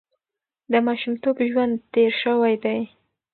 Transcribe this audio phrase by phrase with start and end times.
[0.71, 2.79] د ماشومتوب ژوند تېر شوی دی.